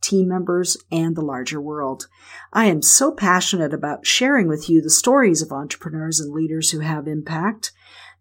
[0.00, 2.08] team members, and the larger world.
[2.52, 6.80] I am so passionate about sharing with you the stories of entrepreneurs and leaders who
[6.80, 7.72] have impact.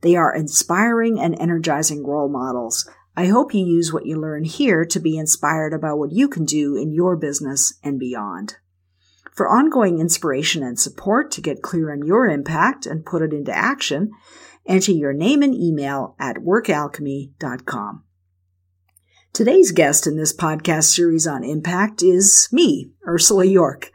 [0.01, 2.89] They are inspiring and energizing role models.
[3.15, 6.45] I hope you use what you learn here to be inspired about what you can
[6.45, 8.55] do in your business and beyond.
[9.33, 13.55] For ongoing inspiration and support to get clear on your impact and put it into
[13.55, 14.11] action,
[14.65, 18.03] enter your name and email at workalchemy.com.
[19.31, 23.89] Today's guest in this podcast series on impact is me, Ursula Jorch.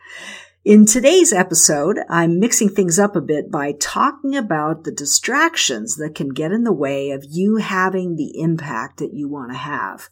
[0.64, 6.14] In today's episode, I'm mixing things up a bit by talking about the distractions that
[6.14, 10.08] can get in the way of you having the impact that you want to have.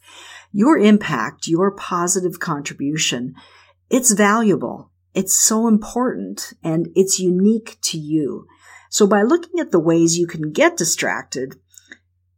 [0.51, 3.33] Your impact, your positive contribution,
[3.89, 4.91] it's valuable.
[5.15, 8.45] It's so important and it's unique to you.
[8.89, 11.55] So by looking at the ways you can get distracted,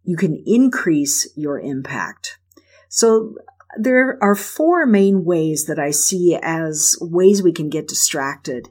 [0.04, 2.38] you can increase your impact.
[2.90, 3.36] So
[3.78, 8.70] there are four main ways that I see as ways we can get distracted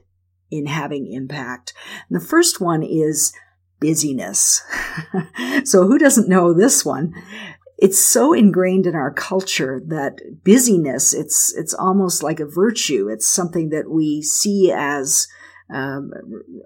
[0.51, 1.73] in having impact.
[2.09, 3.33] And the first one is
[3.79, 4.63] busyness.
[5.63, 7.13] so who doesn't know this one?
[7.77, 13.09] It's so ingrained in our culture that busyness, it's, it's almost like a virtue.
[13.09, 15.27] It's something that we see as
[15.73, 16.11] um,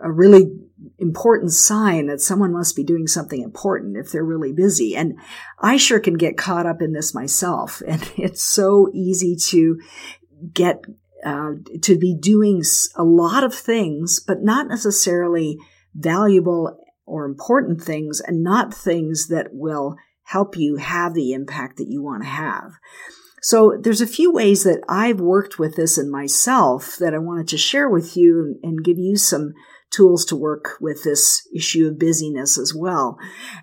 [0.02, 0.52] a really
[0.97, 4.95] important sign that someone must be doing something important if they're really busy.
[4.95, 5.17] And
[5.59, 7.81] I sure can get caught up in this myself.
[7.88, 9.80] And it's so easy to
[10.53, 10.83] get,
[11.25, 12.64] uh, to be doing
[12.95, 15.58] a lot of things, but not necessarily
[15.95, 21.88] valuable or important things and not things that will help you have the impact that
[21.88, 22.73] you want to have.
[23.42, 27.48] So there's a few ways that I've worked with this in myself that I wanted
[27.50, 29.54] to share with you and give you some
[29.92, 33.17] tools to work with this issue of busyness as well.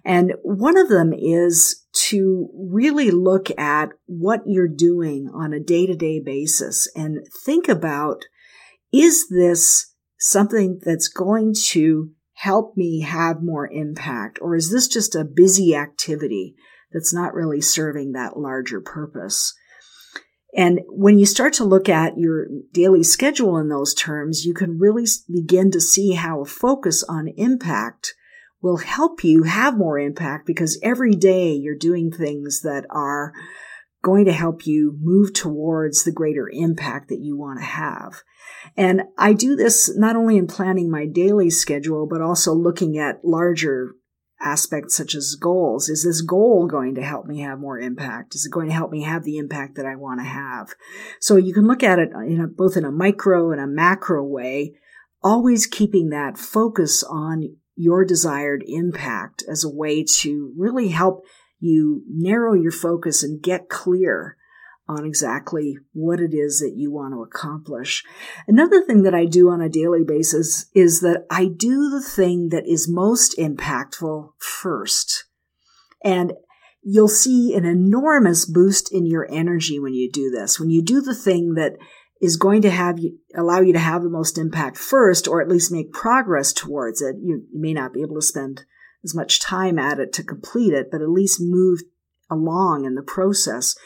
[0.04, 5.86] And one of them is to really look at what you're doing on a day
[5.86, 8.25] to day basis and think about,
[8.92, 14.38] is this something that's going to help me have more impact?
[14.42, 16.54] Or is this just a busy activity
[16.92, 19.54] that's not really serving that larger purpose?
[20.56, 24.78] And when you start to look at your daily schedule in those terms, you can
[24.78, 28.14] really begin to see how a focus on impact
[28.62, 33.34] will help you have more impact because every day you're doing things that are
[34.02, 38.22] going to help you move towards the greater impact that you want to have.
[38.76, 43.24] And I do this not only in planning my daily schedule, but also looking at
[43.24, 43.94] larger
[44.41, 45.88] aspects such as goals.
[45.88, 48.34] Is this goal going to help me have more impact?
[48.34, 50.74] Is it going to help me have the impact that I want to have?
[51.20, 54.22] So you can look at it in a, both in a micro and a macro
[54.24, 54.74] way,
[55.22, 61.24] always keeping that focus on your desired impact as a way to really help
[61.58, 64.36] you narrow your focus and get clear
[64.88, 68.04] on exactly what it is that you want to accomplish.
[68.47, 72.50] Another thing that I do on a daily basis is that I do the thing
[72.50, 75.24] that is most impactful first.
[76.04, 76.34] And
[76.82, 80.60] you'll see an enormous boost in your energy when you do this.
[80.60, 81.76] When you do the thing that
[82.20, 85.48] is going to have you allow you to have the most impact first, or at
[85.48, 87.16] least make progress towards it.
[87.20, 88.64] You, you may not be able to spend
[89.04, 91.80] as much time at it to complete it, but at least move
[92.30, 93.76] along in the process.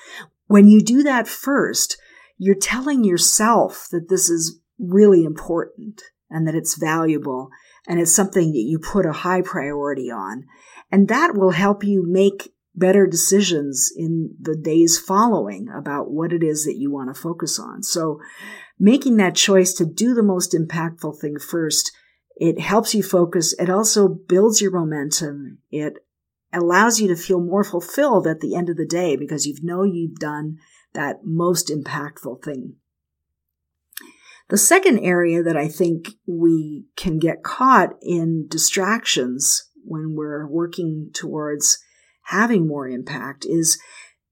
[0.50, 1.96] When you do that first,
[2.36, 7.50] you're telling yourself that this is really important and that it's valuable
[7.86, 10.46] and it's something that you put a high priority on.
[10.90, 16.42] And that will help you make better decisions in the days following about what it
[16.42, 17.84] is that you want to focus on.
[17.84, 18.18] So
[18.76, 21.92] making that choice to do the most impactful thing first,
[22.34, 23.54] it helps you focus.
[23.56, 25.58] It also builds your momentum.
[25.70, 25.98] It
[26.52, 29.82] allows you to feel more fulfilled at the end of the day because you know
[29.82, 30.58] you've done
[30.92, 32.76] that most impactful thing.
[34.48, 41.10] The second area that I think we can get caught in distractions when we're working
[41.14, 41.78] towards
[42.24, 43.80] having more impact is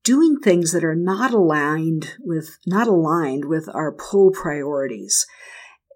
[0.02, 5.26] doing things that are not aligned with not aligned with our pull priorities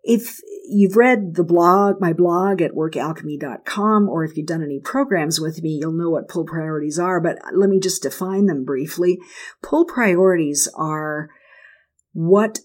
[0.02, 5.40] if you've read the blog, my blog at workalchemy.com, or if you've done any programs
[5.40, 9.18] with me, you'll know what pull priorities are, but let me just define them briefly.
[9.62, 11.30] Pull priorities are
[12.12, 12.60] what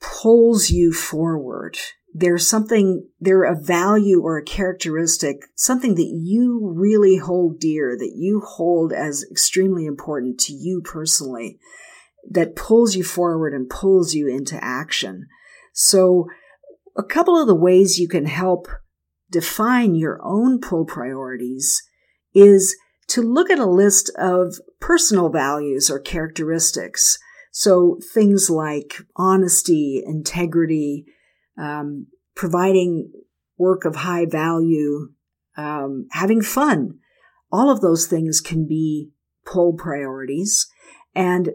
[0.00, 1.78] pulls you forward.
[2.12, 8.12] they're something, they're a value or a characteristic, something that you really hold dear, that
[8.16, 11.58] you hold as extremely important to you personally,
[12.28, 15.26] that pulls you forward and pulls you into action.
[15.72, 16.26] So
[17.00, 18.68] a couple of the ways you can help
[19.30, 21.82] define your own pull priorities
[22.34, 22.76] is
[23.08, 27.18] to look at a list of personal values or characteristics.
[27.52, 31.06] So things like honesty, integrity,
[31.58, 32.06] um,
[32.36, 33.10] providing
[33.56, 35.08] work of high value,
[35.56, 36.98] um, having fun.
[37.50, 39.10] All of those things can be
[39.46, 40.66] pull priorities.
[41.14, 41.48] And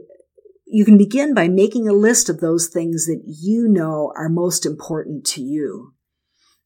[0.65, 4.65] you can begin by making a list of those things that you know are most
[4.65, 5.93] important to you.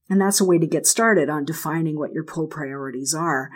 [0.10, 3.51] And that's a way to get started on defining what your pull priorities are.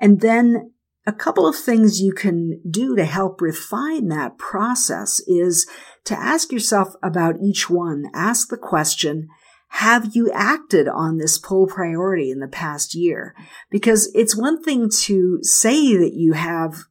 [0.00, 0.72] And then
[1.06, 5.66] a couple of things you can do to help refine that process is
[6.04, 8.06] to ask yourself about each one.
[8.12, 9.28] Ask the question,
[9.68, 13.34] have you acted on this pull priority in the past year?
[13.70, 16.84] Because it's one thing to say that you have,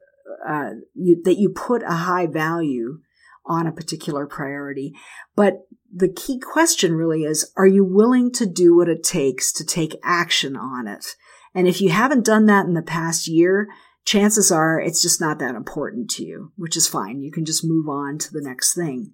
[0.47, 2.99] uh, you, that you put a high value
[3.45, 4.93] on a particular priority,
[5.35, 9.65] but the key question really is, are you willing to do what it takes to
[9.65, 11.15] take action on it?
[11.53, 13.67] And if you haven't done that in the past year,
[14.03, 17.21] chances are it's just not that important to you, which is fine.
[17.21, 19.13] You can just move on to the next thing.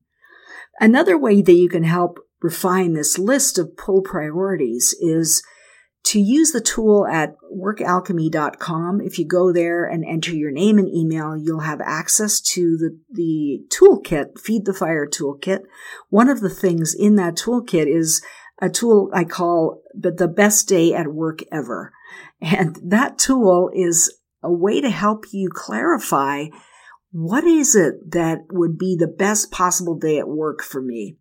[0.79, 5.43] Another way that you can help refine this list of pull priorities is
[6.03, 9.01] to use the tool at workalchemy.com.
[9.01, 12.99] If you go there and enter your name and email, you'll have access to the,
[13.11, 15.61] the toolkit, Feed the Fire toolkit.
[16.09, 18.21] One of the things in that toolkit is
[18.61, 21.93] a tool I call the best day at work ever.
[22.41, 26.47] And that tool is a way to help you clarify
[27.11, 31.17] what is it that would be the best possible day at work for me?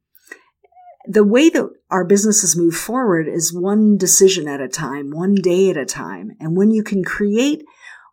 [1.07, 5.71] The way that our businesses move forward is one decision at a time, one day
[5.71, 6.33] at a time.
[6.39, 7.65] And when you can create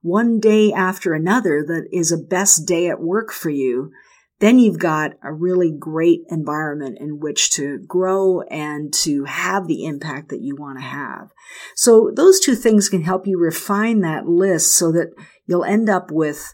[0.01, 3.91] one day after another that is a best day at work for you,
[4.39, 9.83] then you've got a really great environment in which to grow and to have the
[9.85, 11.31] impact that you want to have.
[11.75, 15.09] So those two things can help you refine that list so that
[15.47, 16.53] you'll end up with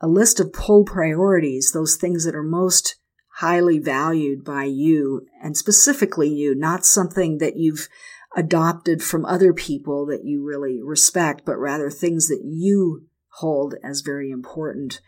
[0.00, 2.96] a list of pull priorities, those things that are most
[3.40, 7.88] highly valued by you and specifically you, not something that you've
[8.36, 14.02] adopted from other people that you really respect, but rather things that you hold as
[14.02, 15.00] very important.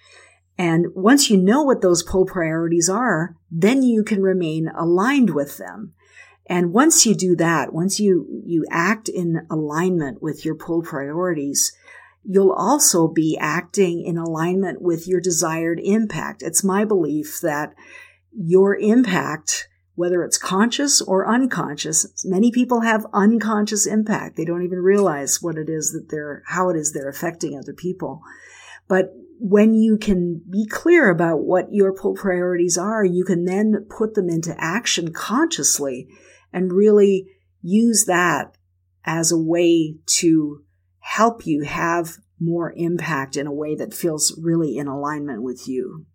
[0.56, 5.58] And once you know what those pull priorities are, then you can remain aligned with
[5.58, 5.92] them.
[6.46, 11.76] And once you do that, once you, you act in alignment with your pull priorities,
[12.24, 16.42] you'll also be acting in alignment with your desired impact.
[16.42, 17.74] It's my belief that
[18.34, 24.36] your impact, whether it's conscious or unconscious, many people have unconscious impact.
[24.36, 27.74] They don't even realize what it is that they're, how it is they're affecting other
[27.74, 28.22] people.
[28.88, 34.14] But when you can be clear about what your priorities are, you can then put
[34.14, 36.08] them into action consciously
[36.52, 37.26] and really
[37.60, 38.56] use that
[39.04, 40.64] as a way to
[41.00, 46.06] help you have more impact in a way that feels really in alignment with you.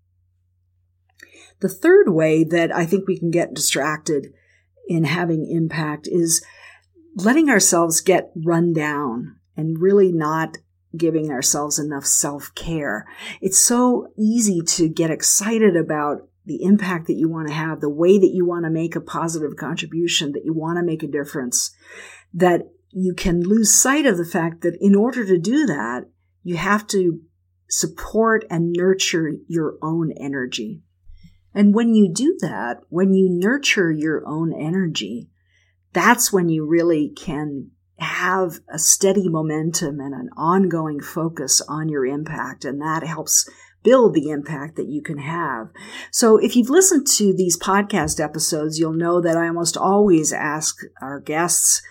[1.60, 4.34] The third way that I think we can get distracted
[4.88, 6.44] in having impact is
[7.16, 10.57] letting ourselves get run down and really not
[10.95, 13.06] giving ourselves enough self care.
[13.42, 17.90] It's so easy to get excited about the impact that you want to have, the
[17.90, 21.07] way that you want to make a positive contribution, that you want to make a
[21.07, 21.76] difference,
[22.33, 26.06] that you can lose sight of the fact that in order to do that,
[26.44, 27.19] you have to
[27.69, 30.81] support and nurture your own energy.
[31.57, 35.31] And when you do that, when you nurture your own energy,
[35.92, 42.06] that's when you really can have a steady momentum and an ongoing focus on your
[42.06, 42.64] impact.
[42.64, 43.49] And that helps
[43.81, 45.69] build the impact that you can have.
[46.11, 50.78] So if you've listened to these podcast episodes, you'll know that I almost always ask
[51.02, 51.81] our guests,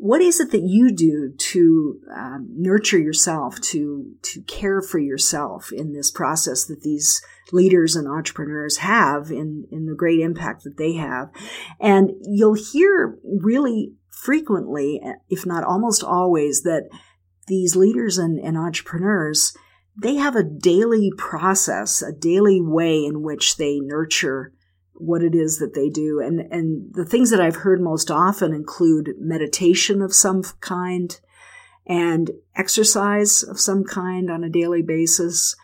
[0.00, 5.70] what is it that you do to um, nurture yourself, to to care for yourself
[5.72, 7.20] in this process that these
[7.52, 11.30] leaders and entrepreneurs have in in the great impact that they have?
[11.78, 16.88] And you'll hear really frequently, if not almost always, that
[17.46, 19.54] these leaders and, and entrepreneurs,
[20.00, 24.54] they have a daily process, a daily way in which they nurture
[25.00, 26.20] what it is that they do.
[26.20, 31.18] And, and the things that I've heard most often include meditation of some kind
[31.86, 35.56] and exercise of some kind on a daily basis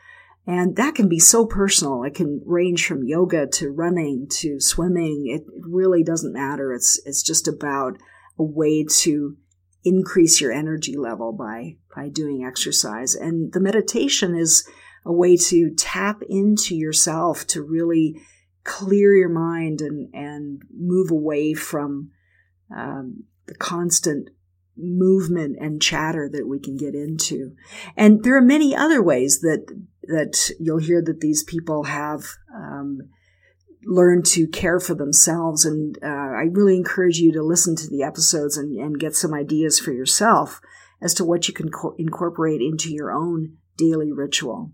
[0.47, 2.05] And that can be so personal.
[2.05, 5.27] It can range from yoga to running to swimming.
[5.27, 6.73] It, really doesn't matter.
[6.73, 7.99] It's, it's just about
[8.39, 9.37] a way to
[9.85, 13.17] increase your energy level by, by doing exercise.
[13.17, 14.69] And the meditation is
[15.05, 18.21] a way to tap into yourself to really
[18.67, 22.11] clear your mind and, and move away from
[22.77, 24.29] um, the constant
[24.77, 27.53] movement and chatter that we can get into.
[27.97, 29.67] And there are many other ways that
[30.09, 32.99] that you'll hear that these people have um,
[33.85, 35.65] learned to care for themselves.
[35.65, 39.35] And uh, I really encourage you to listen to the episodes and, and get some
[39.35, 40.61] ideas for yourself
[41.03, 44.73] as to what you can co- incorporate into your own daily ritual.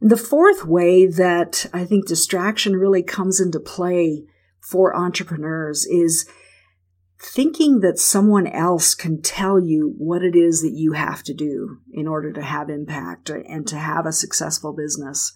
[0.00, 4.24] The fourth way that I think distraction really comes into play
[4.60, 6.28] for entrepreneurs is
[7.20, 11.78] thinking that someone else can tell you what it is that you have to do
[11.92, 15.32] in order to have impact and to have a successful business.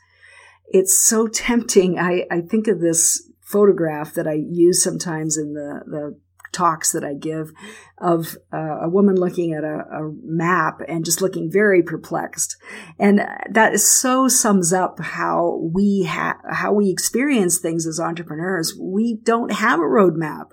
[0.69, 1.99] It's so tempting.
[1.99, 6.21] I, I think of this photograph that I use sometimes in the, the
[6.53, 7.53] talks that I give
[8.03, 12.57] of uh, a woman looking at a, a, map and just looking very perplexed.
[12.99, 18.75] And that so sums up how we ha- how we experience things as entrepreneurs.
[18.79, 20.51] We don't have a roadmap.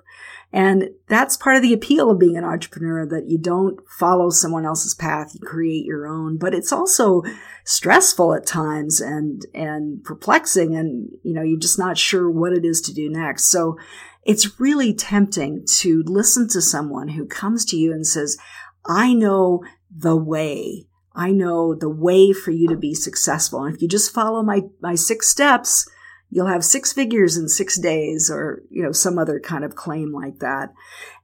[0.52, 4.66] And that's part of the appeal of being an entrepreneur that you don't follow someone
[4.66, 6.38] else's path, you create your own.
[6.38, 7.22] But it's also
[7.64, 12.64] stressful at times and, and perplexing and, you know, you're just not sure what it
[12.64, 13.46] is to do next.
[13.46, 13.76] So
[14.24, 18.36] it's really tempting to listen to someone who comes to you and says,
[18.84, 20.86] I know the way.
[21.14, 23.64] I know the way for you to be successful.
[23.64, 25.88] And if you just follow my, my six steps,
[26.30, 30.12] you'll have six figures in six days or, you know, some other kind of claim
[30.12, 30.72] like that.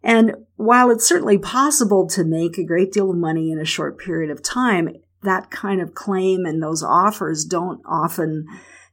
[0.02, 3.99] And while it's certainly possible to make a great deal of money in a short
[3.99, 4.88] period of time,
[5.23, 8.46] that kind of claim and those offers don't often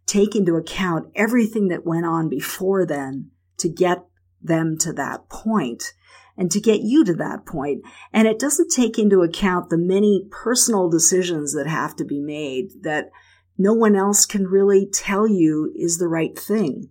[0.06, 4.06] take into account everything that went on before then to get
[4.42, 5.94] them to that point
[6.38, 7.84] and to get you to that point.
[8.12, 12.84] And it doesn't take into account the many personal decisions that have to be made
[12.84, 13.12] that
[13.58, 16.90] no one else can really tell you is the right thing.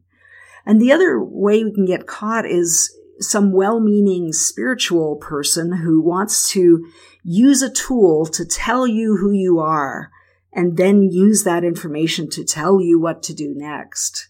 [0.64, 6.50] And the other way we can get caught is some well-meaning spiritual person who wants
[6.50, 6.86] to
[7.24, 10.10] use a tool to tell you who you are
[10.52, 14.28] and then use that information to tell you what to do next.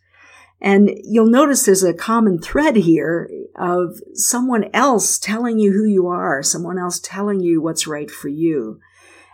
[0.63, 6.07] And you'll notice there's a common thread here of someone else telling you who you
[6.07, 8.79] are, someone else telling you what's right for you.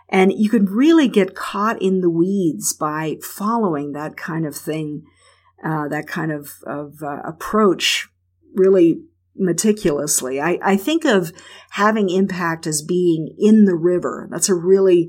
[0.09, 5.03] And you can really get caught in the weeds by following that kind of thing,
[5.63, 8.09] uh, that kind of, of uh, approach
[8.55, 9.03] really
[9.35, 10.41] meticulously.
[10.41, 11.31] I, I think of
[11.69, 14.27] having impact as being in the river.
[14.31, 15.07] That's a really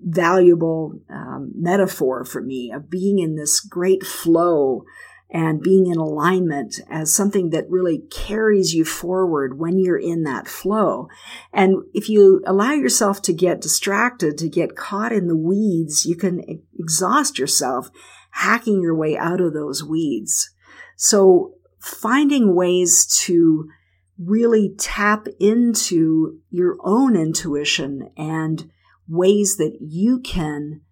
[0.00, 4.82] valuable um, metaphor for me of being in this great flow
[5.32, 10.46] and being in alignment as something that really carries you forward when you're in that
[10.46, 11.08] flow.
[11.54, 16.16] And if you allow yourself to get distracted, to get caught in the weeds, you
[16.16, 16.44] can
[16.78, 17.88] exhaust yourself
[18.32, 20.50] hacking your way out of those weeds.
[20.96, 23.70] So finding ways to
[24.18, 28.70] really tap into your own intuition and
[29.08, 30.82] ways that you can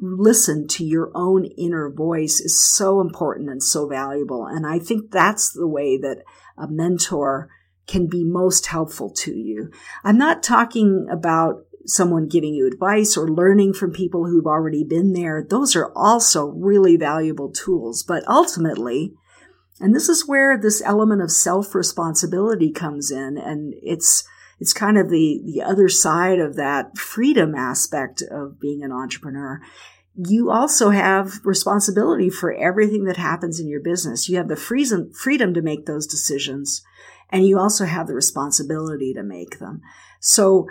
[0.00, 4.46] listen to your own inner voice is so important and so valuable.
[4.46, 6.22] And I think that's the way that
[6.56, 7.48] a mentor
[7.86, 9.70] can be most helpful to you.
[10.04, 15.14] I'm not talking about someone giving you advice or learning from people who've already been
[15.14, 15.42] there.
[15.48, 18.02] Those are also really valuable tools.
[18.02, 19.14] But ultimately,
[19.80, 24.24] and this is where this element of self responsibility comes in and it's
[24.58, 29.60] it's kind of the, the other side of that freedom aspect of being an entrepreneur.
[30.16, 34.28] You also have responsibility for everything that happens in your business.
[34.28, 36.82] You have the freedom, freedom to make those decisions
[37.30, 39.82] and you also have the responsibility to make them.
[40.20, 40.66] So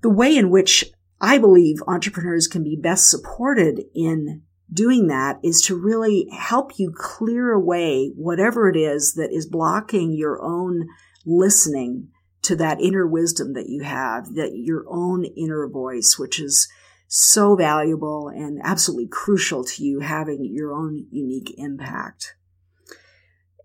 [0.00, 0.84] the way in which
[1.20, 6.92] I believe entrepreneurs can be best supported in doing that is to really help you
[6.96, 10.88] clear away whatever it is that is blocking your own
[11.26, 12.08] listening
[12.42, 16.68] to that inner wisdom that you have, that your own inner voice, which is
[17.06, 22.34] so valuable and absolutely crucial to you having your own unique impact.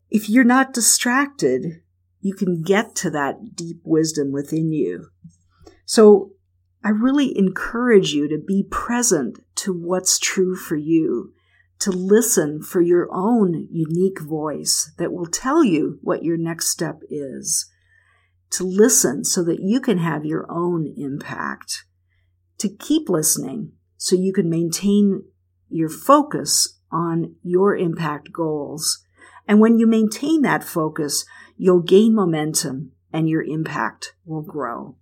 [0.10, 1.82] If you're not distracted,
[2.22, 5.08] you can get to that deep wisdom within you.
[5.86, 6.32] So
[6.84, 11.34] I really encourage you to be present to what's true for you,
[11.80, 17.00] to listen for your own unique voice that will tell you what your next step
[17.10, 17.70] is
[18.52, 21.86] to listen so that you can have your own impact,
[22.60, 25.24] to keep listening so you can maintain
[25.70, 29.04] your focus on your impact goals.
[29.48, 31.26] And when you maintain that focus,
[31.58, 34.96] you'll gain momentum and your impact will grow.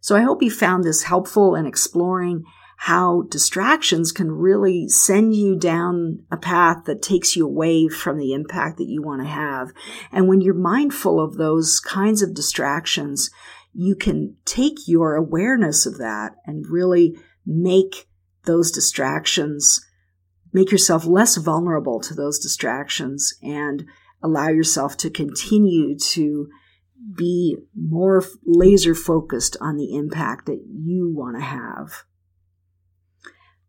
[0.00, 2.44] So I hope you found this helpful in exploring
[2.84, 8.32] how distractions can really send you down a path that takes you away from the
[8.32, 9.70] impact that you want to have.
[10.10, 13.28] And when you're mindful of those kinds of distractions,
[13.74, 18.08] you can take your awareness of that and really make
[18.46, 19.84] those distractions,
[20.54, 23.84] make yourself less vulnerable to those distractions and
[24.22, 26.48] allow yourself to continue to
[27.14, 32.04] be more laser focused on the impact that you want to have.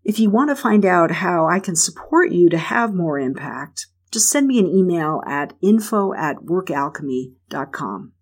[0.04, 3.88] If you want to find out how I can support you to have more impact,
[4.12, 8.14] just send me an email at info at workalchemy.com.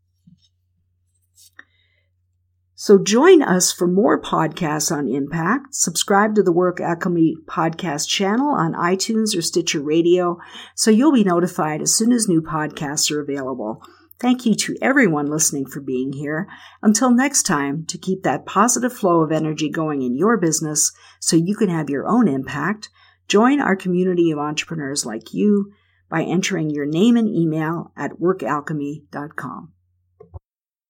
[2.75, 5.75] So join us for more podcasts on impact.
[5.75, 10.37] Subscribe to the Work Alchemy podcast channel on iTunes or Stitcher Radio
[10.75, 13.83] so you'll be notified as soon as new podcasts are available.
[14.19, 16.49] Thank you to everyone listening for being here.
[16.81, 21.37] Until next time, to keep that positive flow of energy going in your business so
[21.37, 22.89] you can have your own impact,
[23.29, 25.71] join our community of entrepreneurs like you
[26.09, 29.71] by entering your name and email at workalchemy.com.